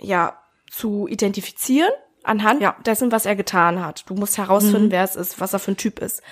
[0.01, 0.39] ja
[0.71, 1.91] zu identifizieren
[2.25, 2.77] anhand ja.
[2.85, 4.05] dessen, was er getan hat.
[4.09, 4.91] Du musst herausfinden, mhm.
[4.93, 6.23] wer es ist, was er für ein Typ ist.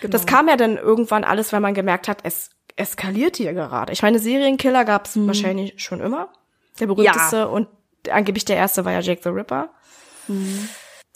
[0.00, 0.12] Genau.
[0.12, 3.92] Das kam ja dann irgendwann alles, weil man gemerkt hat, es eskaliert hier gerade.
[3.92, 5.26] Ich meine, Serienkiller gab es mhm.
[5.26, 6.28] wahrscheinlich schon immer.
[6.80, 7.44] Der berühmteste ja.
[7.44, 7.68] und
[8.10, 9.70] angeblich der erste war ja Jake the Ripper.
[10.28, 10.68] Mhm.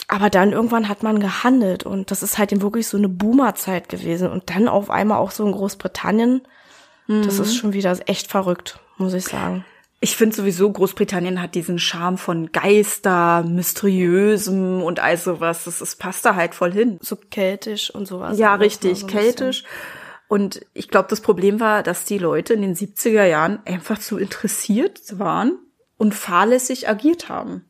[0.07, 3.89] Aber dann irgendwann hat man gehandelt und das ist halt eben wirklich so eine Boomerzeit
[3.89, 6.47] gewesen und dann auf einmal auch so in Großbritannien.
[7.07, 7.57] Das ist mhm.
[7.57, 9.65] schon wieder echt verrückt, muss ich sagen.
[9.99, 15.63] Ich finde sowieso, Großbritannien hat diesen Charme von Geister, Mysteriösem und all sowas.
[15.63, 16.99] Das, das passt da halt voll hin.
[17.01, 18.37] So keltisch und sowas.
[18.37, 19.63] Ja, richtig, so keltisch.
[20.27, 24.17] Und ich glaube, das Problem war, dass die Leute in den 70er Jahren einfach zu
[24.17, 25.57] interessiert waren
[25.97, 27.65] und fahrlässig agiert haben.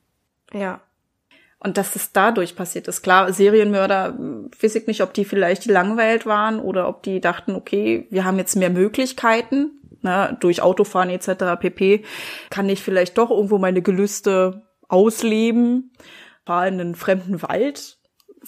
[0.52, 0.82] Ja.
[1.60, 3.04] Und dass es dadurch passiert ist.
[3.04, 4.18] Klar, Serienmörder,
[4.62, 8.38] weiß ich nicht, ob die vielleicht langweilt waren oder ob die dachten, okay, wir haben
[8.38, 9.72] jetzt mehr Möglichkeiten
[10.08, 11.60] ne, durch Autofahren etc.
[11.60, 12.04] pp.
[12.50, 15.91] kann ich vielleicht doch irgendwo meine Gelüste ausleben,
[16.46, 17.98] fahre in einen fremden Wald,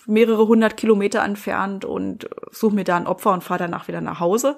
[0.05, 4.19] mehrere hundert Kilometer entfernt und suche mir da ein Opfer und fahre danach wieder nach
[4.19, 4.55] Hause.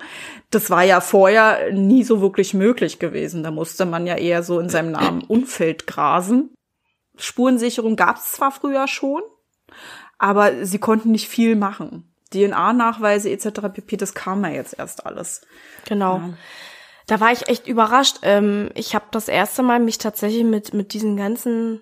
[0.52, 3.44] Das war ja vorher nie so wirklich möglich gewesen.
[3.44, 6.54] Da musste man ja eher so in seinem Namen Umfeld grasen.
[7.18, 9.22] Spurensicherung gab es zwar früher schon,
[10.18, 12.14] aber sie konnten nicht viel machen.
[12.34, 13.62] DNA-Nachweise etc.
[13.74, 15.42] pp, das kam ja jetzt erst alles.
[15.86, 16.18] Genau.
[16.18, 16.30] Ja
[17.08, 18.18] da war ich echt überrascht.
[18.22, 21.82] Ähm, ich habe das erste Mal mich tatsächlich mit mit diesen ganzen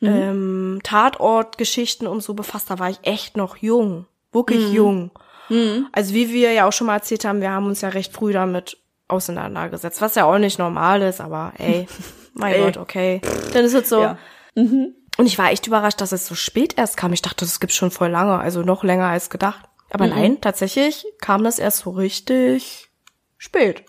[0.00, 0.08] mhm.
[0.08, 2.70] ähm, Tatortgeschichten und so befasst.
[2.70, 4.74] Da war ich echt noch jung, wirklich mhm.
[4.74, 5.10] jung.
[5.48, 5.88] Mhm.
[5.92, 8.32] Also wie wir ja auch schon mal erzählt haben, wir haben uns ja recht früh
[8.32, 11.86] damit auseinandergesetzt, was ja auch nicht normal ist, aber ey,
[12.34, 12.64] mein ey.
[12.64, 13.20] Gott, okay,
[13.52, 14.00] dann ist es so.
[14.00, 14.18] Ja.
[14.54, 14.94] Mhm.
[15.18, 17.12] Und ich war echt überrascht, dass es so spät erst kam.
[17.12, 19.68] Ich dachte, das gibt's schon voll lange, also noch länger als gedacht.
[19.90, 20.12] Aber mhm.
[20.14, 22.90] nein, tatsächlich kam das erst so richtig
[23.36, 23.84] spät.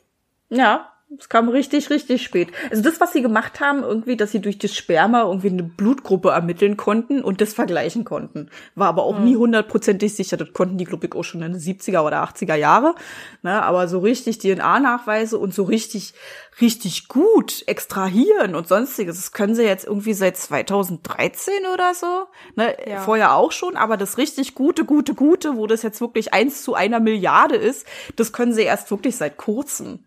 [0.53, 2.49] Ja, es kam richtig, richtig spät.
[2.71, 6.29] Also das, was sie gemacht haben, irgendwie, dass sie durch das Sperma irgendwie eine Blutgruppe
[6.29, 8.49] ermitteln konnten und das vergleichen konnten.
[8.75, 9.25] War aber auch mhm.
[9.25, 10.37] nie hundertprozentig sicher.
[10.37, 12.95] Das konnten die, glaube ich, auch schon in den 70er oder 80er Jahre.
[13.43, 16.13] Ne, aber so richtig DNA-Nachweise und so richtig,
[16.59, 22.25] richtig gut extrahieren und sonstiges, das können sie jetzt irgendwie seit 2013 oder so.
[22.55, 23.01] Ne, ja.
[23.01, 26.73] Vorher auch schon, aber das richtig gute, gute, gute, wo das jetzt wirklich eins zu
[26.73, 27.85] einer Milliarde ist,
[28.15, 30.05] das können sie erst wirklich seit kurzem.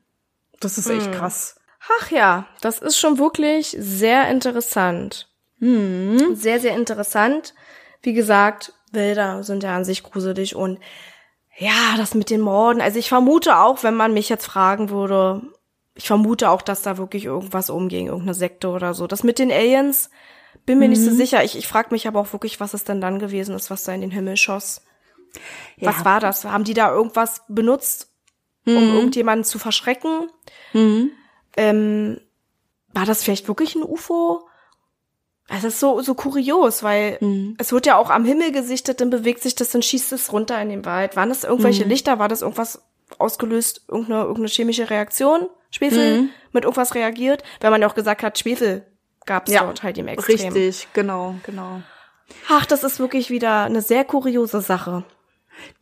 [0.60, 1.12] Das ist echt hm.
[1.12, 1.56] krass.
[2.00, 5.28] Ach ja, das ist schon wirklich sehr interessant.
[5.60, 6.34] Hm.
[6.34, 7.54] Sehr, sehr interessant.
[8.02, 10.78] Wie gesagt, Bilder sind ja an sich gruselig und
[11.58, 12.80] ja, das mit den Morden.
[12.80, 15.42] Also ich vermute auch, wenn man mich jetzt fragen würde,
[15.94, 19.06] ich vermute auch, dass da wirklich irgendwas umging, irgendeine Sekte oder so.
[19.06, 20.10] Das mit den Aliens,
[20.66, 20.90] bin mir mhm.
[20.90, 21.16] nicht so mhm.
[21.16, 21.44] sicher.
[21.44, 23.92] Ich, ich frage mich aber auch wirklich, was es denn dann gewesen ist, was da
[23.92, 24.82] in den Himmel schoss.
[25.76, 25.88] Ja.
[25.88, 26.44] Was war das?
[26.44, 28.12] Haben die da irgendwas benutzt,
[28.66, 28.76] mhm.
[28.76, 30.30] um irgendjemanden zu verschrecken.
[30.74, 31.12] Mhm.
[31.56, 32.20] Ähm,
[32.92, 34.46] war das vielleicht wirklich ein UFO?
[35.48, 37.56] Es ist so, so kurios, weil mhm.
[37.58, 40.60] es wird ja auch am Himmel gesichtet, dann bewegt sich das, dann schießt es runter
[40.60, 41.14] in den Wald.
[41.16, 41.90] Waren das irgendwelche mhm.
[41.90, 42.18] Lichter?
[42.18, 42.82] War das irgendwas
[43.18, 45.48] ausgelöst, irgendeine, irgendeine chemische Reaktion?
[45.70, 46.30] Schwefel mhm.
[46.52, 47.44] mit irgendwas reagiert?
[47.60, 48.86] Weil man ja auch gesagt hat, Schwefel
[49.24, 50.52] gab es ja, dort halt im Extrem.
[50.52, 51.82] Richtig, genau, genau.
[52.48, 55.04] Ach, das ist wirklich wieder eine sehr kuriose Sache.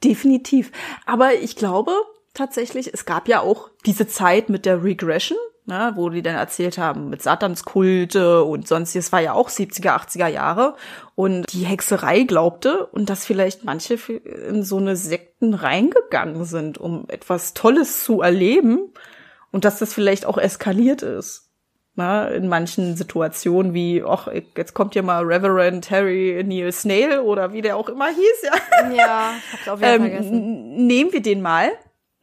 [0.02, 0.72] Definitiv.
[1.06, 1.92] Aber ich glaube,
[2.34, 2.92] tatsächlich.
[2.92, 7.08] Es gab ja auch diese Zeit mit der Regression, ne, wo die dann erzählt haben
[7.08, 10.76] mit Satanskulte und sonstiges war ja auch 70er, 80er Jahre
[11.14, 17.06] und die Hexerei glaubte und dass vielleicht manche in so eine Sekten reingegangen sind, um
[17.08, 18.92] etwas Tolles zu erleben
[19.50, 21.50] und dass das vielleicht auch eskaliert ist.
[21.96, 27.52] Na, in manchen Situationen wie, ach, jetzt kommt ja mal Reverend Harry Neil Snail oder
[27.52, 28.90] wie der auch immer hieß, ja.
[28.92, 30.86] Ja, hab's auch wieder ähm, vergessen.
[30.86, 31.70] Nehmen wir den mal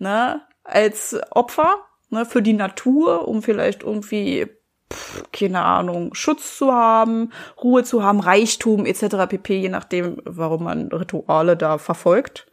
[0.01, 1.75] ne, als Opfer
[2.09, 4.47] ne, für die Natur, um vielleicht irgendwie
[4.91, 7.31] pff, keine Ahnung, Schutz zu haben,
[7.63, 9.27] Ruhe zu haben, Reichtum etc.
[9.29, 12.47] pp, je nachdem, warum man Rituale da verfolgt.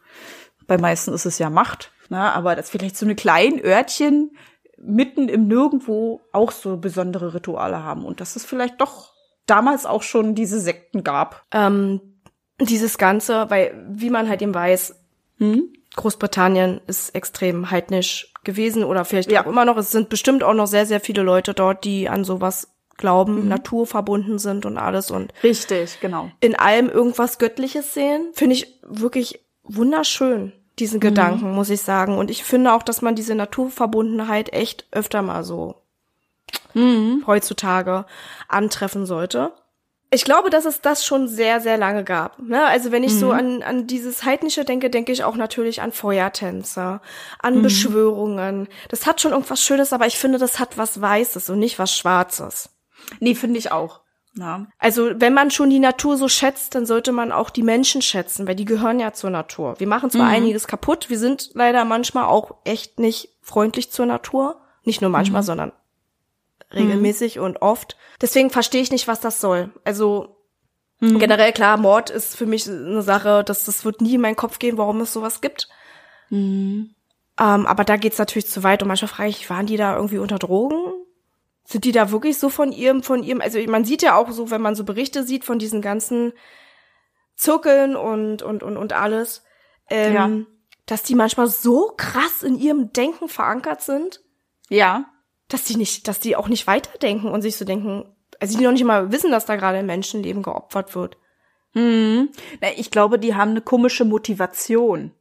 [0.67, 4.31] Bei meisten ist es ja Macht, na, aber dass vielleicht so eine kleinen Örtchen
[4.77, 9.13] mitten im Nirgendwo auch so besondere Rituale haben und dass es vielleicht doch
[9.45, 11.43] damals auch schon diese Sekten gab.
[11.51, 12.21] Ähm,
[12.61, 14.95] dieses Ganze, weil, wie man halt eben weiß,
[15.39, 15.73] Hm?
[15.95, 19.43] Großbritannien ist extrem heidnisch gewesen oder vielleicht Ja.
[19.43, 19.77] auch immer noch.
[19.77, 23.47] Es sind bestimmt auch noch sehr, sehr viele Leute dort, die an sowas glauben, Mhm.
[23.47, 26.31] naturverbunden sind und alles und Richtig, genau.
[26.41, 28.27] in allem irgendwas Göttliches sehen.
[28.33, 32.17] Finde ich wirklich wunderschön, diesen Gedanken, muss ich sagen.
[32.17, 35.75] Und ich finde auch, dass man diese Naturverbundenheit echt öfter mal so
[37.25, 38.05] heutzutage
[38.47, 39.51] antreffen sollte.
[40.11, 42.39] Ich glaube, dass es das schon sehr, sehr lange gab.
[42.39, 42.65] Ne?
[42.65, 46.99] Also wenn ich so an, an dieses Heidnische denke, denke ich auch natürlich an Feuertänze,
[47.37, 48.67] an Beschwörungen.
[48.89, 51.95] Das hat schon irgendwas Schönes, aber ich finde, das hat was Weißes und nicht was
[51.95, 52.69] Schwarzes.
[53.19, 54.01] Nee, finde ich auch.
[54.35, 54.65] Ja.
[54.79, 58.47] Also wenn man schon die Natur so schätzt, dann sollte man auch die Menschen schätzen,
[58.47, 59.79] weil die gehören ja zur Natur.
[59.79, 64.61] Wir machen zwar einiges kaputt, wir sind leider manchmal auch echt nicht freundlich zur Natur.
[64.83, 65.71] Nicht nur manchmal, sondern
[66.73, 67.97] regelmäßig und oft.
[68.21, 69.71] Deswegen verstehe ich nicht, was das soll.
[69.83, 70.35] Also
[71.17, 74.59] generell klar, Mord ist für mich eine Sache, dass das wird nie in meinen Kopf
[74.59, 75.69] gehen, warum es sowas gibt.
[76.31, 76.95] Ähm,
[77.37, 80.37] aber da geht's natürlich zu weit und manchmal frage ich, waren die da irgendwie unter
[80.39, 80.77] Drogen?
[81.63, 84.51] Sind die da wirklich so von ihrem, von ihrem, also man sieht ja auch so,
[84.51, 86.33] wenn man so Berichte sieht von diesen ganzen
[87.35, 89.43] Zirkeln und, und, und, und alles,
[89.89, 90.29] ähm, Ja.
[90.85, 94.21] dass die manchmal so krass in ihrem Denken verankert sind,
[94.67, 95.05] Ja.
[95.49, 98.05] Dass die nicht, dass die auch nicht weiterdenken und sich so denken,
[98.39, 101.17] also die noch nicht mal wissen, dass da gerade ein Menschenleben geopfert wird.
[101.73, 102.29] Hm.
[102.61, 105.11] Na, ich glaube, die haben eine komische Motivation.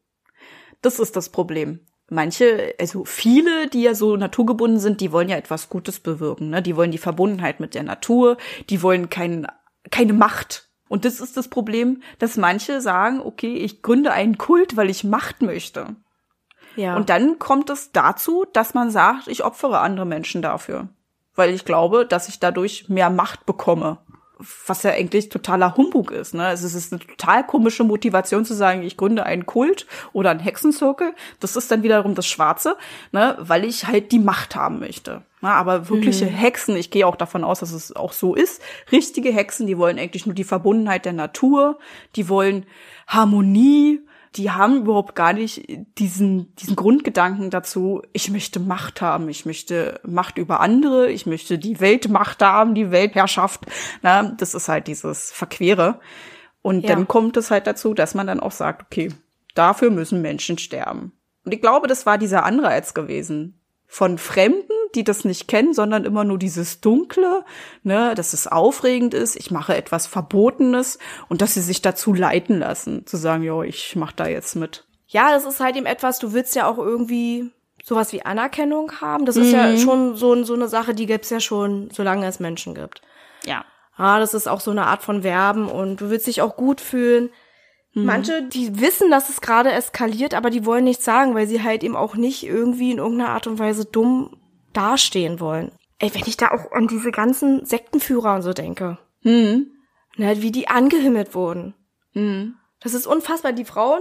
[0.80, 1.80] Das ist das Problem.
[2.10, 6.50] Manche, also viele, die ja so naturgebunden sind, die wollen ja etwas Gutes bewirken.
[6.50, 6.62] Ne?
[6.62, 8.38] Die wollen die Verbundenheit mit der Natur,
[8.70, 9.46] die wollen kein,
[9.90, 10.68] keine Macht.
[10.88, 15.04] Und das ist das Problem, dass manche sagen, okay, ich gründe einen Kult, weil ich
[15.04, 15.96] Macht möchte.
[16.78, 16.94] Ja.
[16.94, 20.88] Und dann kommt es dazu, dass man sagt, ich opfere andere Menschen dafür.
[21.34, 23.98] Weil ich glaube, dass ich dadurch mehr Macht bekomme.
[24.66, 26.34] Was ja eigentlich totaler Humbug ist.
[26.34, 26.46] Ne?
[26.46, 30.38] Also es ist eine total komische Motivation zu sagen, ich gründe einen Kult oder einen
[30.38, 31.12] Hexenzirkel.
[31.40, 32.76] Das ist dann wiederum das Schwarze,
[33.10, 33.36] ne?
[33.40, 35.22] weil ich halt die Macht haben möchte.
[35.40, 38.60] Na, aber wirkliche Hexen, ich gehe auch davon aus, dass es auch so ist,
[38.90, 41.78] richtige Hexen, die wollen eigentlich nur die Verbundenheit der Natur,
[42.16, 42.66] die wollen
[43.06, 44.00] Harmonie,
[44.36, 45.66] die haben überhaupt gar nicht
[45.98, 51.58] diesen, diesen Grundgedanken dazu, ich möchte Macht haben, ich möchte Macht über andere, ich möchte
[51.58, 53.66] die Weltmacht haben, die Weltherrschaft.
[54.02, 56.00] Na, das ist halt dieses Verquere.
[56.62, 56.94] Und Ja.
[56.94, 59.10] dann kommt es halt dazu, dass man dann auch sagt, okay,
[59.54, 61.12] dafür müssen Menschen sterben.
[61.44, 63.60] Und ich glaube, das war dieser Anreiz gewesen.
[63.86, 67.44] Von Fremden, die das nicht kennen, sondern immer nur dieses Dunkle,
[67.82, 70.98] ne, dass es aufregend ist, ich mache etwas Verbotenes
[71.28, 74.84] und dass sie sich dazu leiten lassen, zu sagen, jo, ich mach da jetzt mit.
[75.06, 77.50] Ja, das ist halt eben etwas, du willst ja auch irgendwie
[77.82, 79.24] sowas wie Anerkennung haben.
[79.24, 82.74] Das ist ja schon so, so eine Sache, die gibt's ja schon, solange es Menschen
[82.74, 83.00] gibt.
[83.44, 83.64] Ja.
[83.96, 86.80] Ah, das ist auch so eine Art von Werben und du willst dich auch gut
[86.80, 87.30] fühlen.
[87.94, 91.82] Manche, die wissen, dass es gerade eskaliert, aber die wollen nichts sagen, weil sie halt
[91.82, 94.37] eben auch nicht irgendwie in irgendeiner Art und Weise dumm
[94.72, 95.72] dastehen wollen.
[95.98, 99.70] Ey, wenn ich da auch an diese ganzen Sektenführer und so denke, Hm.
[100.16, 101.74] ne, wie die angehimmelt wurden.
[102.12, 102.54] Hm.
[102.80, 103.52] Das ist unfassbar.
[103.52, 104.00] Die Frauen,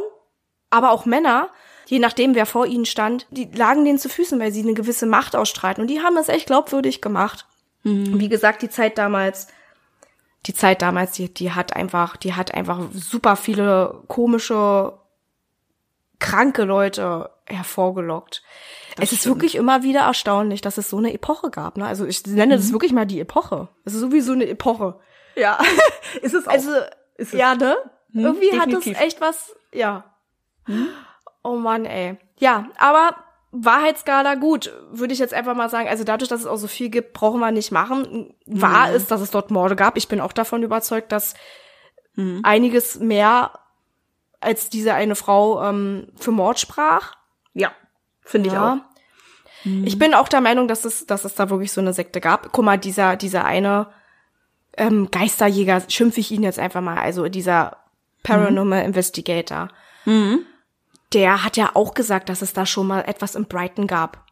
[0.70, 1.50] aber auch Männer,
[1.88, 5.08] je nachdem, wer vor ihnen stand, die lagen denen zu Füßen, weil sie eine gewisse
[5.08, 5.82] Macht ausstrahlten.
[5.82, 7.48] Und die haben das echt glaubwürdig gemacht.
[7.84, 9.48] Und Wie gesagt, die Zeit damals,
[10.46, 14.94] die Zeit damals, die, die hat einfach, die hat einfach super viele komische,
[16.20, 18.44] kranke Leute hervorgelockt.
[19.00, 19.36] es ist stimmt.
[19.36, 21.78] wirklich immer wieder erstaunlich, dass es so eine Epoche gab.
[21.78, 21.86] Ne?
[21.86, 23.70] Also ich nenne das wirklich mal die Epoche.
[23.86, 25.00] Es ist sowieso eine Epoche.
[25.36, 25.60] Ja.
[26.22, 26.52] ist es auch.
[26.54, 26.72] Also,
[27.16, 27.40] Ist es.
[27.40, 27.76] ja, ne?
[28.12, 28.96] Hm, Irgendwie definitiv.
[28.96, 30.04] hat es echt was, ja.
[31.44, 32.18] Oh Mann, ey.
[32.40, 33.16] Ja, aber
[33.52, 35.88] Wahrheitsskala, gut, würde ich jetzt einfach mal sagen.
[35.88, 38.36] Also dadurch, dass es auch so viel gibt, brauchen wir nicht machen.
[38.46, 39.98] Wahr ist, dass es dort Morde gab.
[39.98, 41.34] Ich bin auch davon überzeugt, dass
[42.44, 43.52] einiges mehr
[44.42, 47.16] als diese eine Frau ähm, für Mord sprach.
[48.28, 48.76] Finde ich auch.
[48.76, 48.90] Ja.
[49.86, 52.52] Ich bin auch der Meinung, dass es, dass es da wirklich so eine Sekte gab.
[52.52, 53.88] Guck mal, dieser, dieser eine
[54.78, 57.78] ähm, Geisterjäger, schimpfe ich ihn jetzt einfach mal, also dieser
[58.24, 59.70] Paranormal Investigator,
[61.14, 64.26] der hat ja auch gesagt, dass es da schon mal etwas in Brighton gab.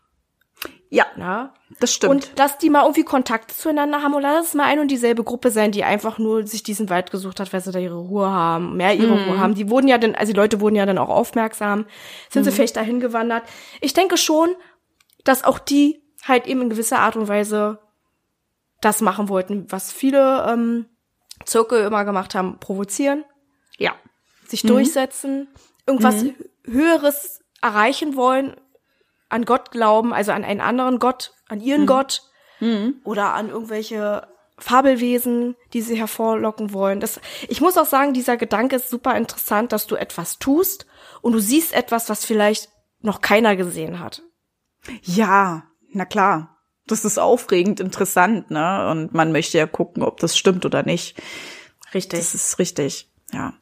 [0.89, 1.51] Ja, Ne?
[1.79, 2.11] das stimmt.
[2.11, 5.23] Und dass die mal irgendwie Kontakt zueinander haben oder lass es mal ein und dieselbe
[5.23, 8.29] Gruppe sein, die einfach nur sich diesen Wald gesucht hat, weil sie da ihre Ruhe
[8.29, 9.55] haben, mehr ihre Ruhe haben.
[9.55, 11.85] Die wurden ja dann, also die Leute wurden ja dann auch aufmerksam,
[12.29, 13.43] sind sie vielleicht dahin gewandert.
[13.81, 14.55] Ich denke schon,
[15.23, 17.79] dass auch die halt eben in gewisser Art und Weise
[18.81, 20.85] das machen wollten, was viele ähm,
[21.45, 23.25] Zirkel immer gemacht haben, provozieren,
[23.77, 23.93] Ja.
[24.47, 25.47] sich durchsetzen,
[25.87, 26.25] irgendwas
[26.63, 28.55] Höheres erreichen wollen,
[29.35, 32.23] an Gott glauben, also an einen anderen Gott, an ihren Gott
[33.03, 34.27] oder an irgendwelche
[34.57, 37.01] Fabelwesen, die sie hervorlocken wollen.
[37.01, 37.19] Das,
[37.49, 40.85] ich muss auch sagen, dieser Gedanke ist super interessant, dass du etwas tust
[41.21, 42.69] und du siehst etwas, was vielleicht
[43.01, 44.23] noch keiner gesehen hat.
[45.03, 46.57] Ja, na klar.
[46.87, 48.89] Das ist aufregend interessant, ne?
[48.91, 51.21] Und man möchte ja gucken, ob das stimmt oder nicht.
[51.93, 52.19] Richtig.
[52.19, 53.09] Das ist richtig.
[53.33, 53.53] Ja.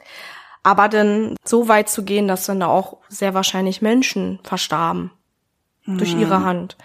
[0.61, 5.11] Aber dann so weit zu gehen, dass dann auch sehr wahrscheinlich Menschen verstarben
[5.85, 6.77] durch ihre Hand.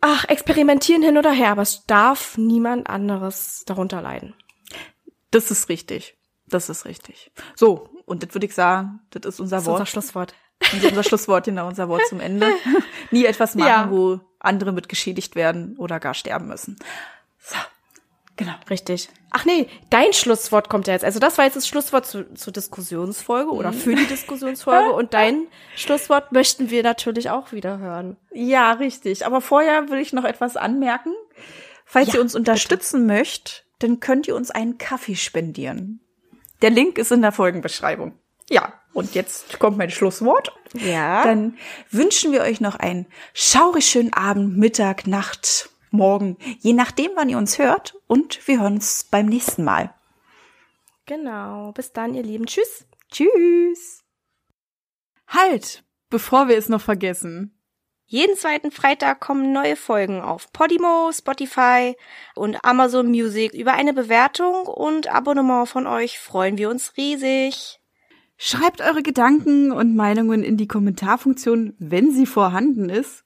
[0.00, 4.34] Ach, experimentieren hin oder her, aber es darf niemand anderes darunter leiden.
[5.30, 6.16] Das ist richtig.
[6.46, 7.32] Das ist richtig.
[7.56, 9.88] So, und das würde ich sagen, das ist unser Das ist unser Wort.
[9.88, 10.34] Schlusswort.
[10.60, 12.48] Das ist unser Schlusswort, genau, unser Wort zum Ende.
[13.10, 13.90] Nie etwas machen, Ja.
[13.90, 16.76] wo andere mit geschädigt werden oder gar sterben müssen.
[18.36, 18.52] Genau.
[18.68, 19.08] Richtig.
[19.30, 21.04] Ach nee, dein Schlusswort kommt ja jetzt.
[21.04, 25.46] Also das war jetzt das Schlusswort zu, zur Diskussionsfolge oder für die Diskussionsfolge und dein
[25.74, 28.16] Schlusswort möchten wir natürlich auch wieder hören.
[28.32, 29.24] Ja, richtig.
[29.24, 31.12] Aber vorher will ich noch etwas anmerken.
[31.86, 36.00] Falls Ja, ihr uns unterstützen möchtet, dann könnt ihr uns einen Kaffee spendieren.
[36.62, 38.18] Der Link ist in der Folgenbeschreibung.
[38.48, 40.52] Ja, und jetzt kommt mein Schlusswort.
[40.74, 41.24] Ja.
[41.24, 41.58] Dann
[41.90, 47.38] wünschen wir euch noch einen schaurig schönen Abend, Mittag, Nacht, Morgen, je nachdem, wann ihr
[47.38, 47.96] uns hört.
[48.06, 49.94] Und wir hören uns beim nächsten Mal.
[51.06, 51.72] Genau.
[51.72, 52.46] Bis dann, ihr Lieben.
[52.46, 52.86] Tschüss.
[53.10, 54.04] Tschüss.
[55.28, 57.52] Halt, bevor wir es noch vergessen.
[58.08, 61.96] Jeden zweiten Freitag kommen neue Folgen auf Podimo, Spotify
[62.36, 63.52] und Amazon Music.
[63.52, 67.80] Über eine Bewertung und Abonnement von euch freuen wir uns riesig.
[68.36, 73.25] Schreibt eure Gedanken und Meinungen in die Kommentarfunktion, wenn sie vorhanden ist.